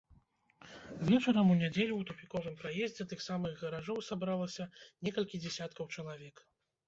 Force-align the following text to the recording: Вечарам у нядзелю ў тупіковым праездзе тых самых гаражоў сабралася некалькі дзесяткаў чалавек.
Вечарам 1.09 1.51
у 1.55 1.57
нядзелю 1.59 1.93
ў 1.97 2.07
тупіковым 2.11 2.55
праездзе 2.63 3.05
тых 3.11 3.21
самых 3.27 3.53
гаражоў 3.65 4.01
сабралася 4.09 4.67
некалькі 5.09 5.43
дзесяткаў 5.45 5.93
чалавек. 5.97 6.43